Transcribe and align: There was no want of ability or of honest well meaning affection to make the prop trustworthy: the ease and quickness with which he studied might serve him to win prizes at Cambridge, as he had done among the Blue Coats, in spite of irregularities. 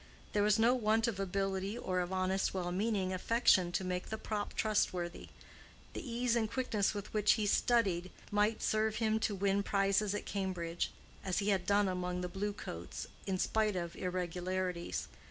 There 0.33 0.41
was 0.41 0.57
no 0.57 0.73
want 0.73 1.07
of 1.07 1.19
ability 1.19 1.77
or 1.77 1.99
of 1.99 2.11
honest 2.11 2.55
well 2.55 2.71
meaning 2.71 3.13
affection 3.13 3.71
to 3.73 3.83
make 3.83 4.09
the 4.09 4.17
prop 4.17 4.55
trustworthy: 4.55 5.29
the 5.93 6.01
ease 6.01 6.35
and 6.35 6.49
quickness 6.49 6.95
with 6.95 7.13
which 7.13 7.33
he 7.33 7.45
studied 7.45 8.09
might 8.31 8.63
serve 8.63 8.95
him 8.95 9.19
to 9.19 9.35
win 9.35 9.61
prizes 9.61 10.15
at 10.15 10.25
Cambridge, 10.25 10.89
as 11.23 11.37
he 11.37 11.49
had 11.49 11.67
done 11.67 11.87
among 11.87 12.21
the 12.21 12.27
Blue 12.27 12.51
Coats, 12.51 13.05
in 13.27 13.37
spite 13.37 13.75
of 13.75 13.95
irregularities. 13.95 15.07